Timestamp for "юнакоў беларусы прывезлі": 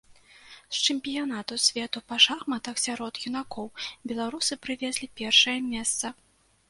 3.33-5.13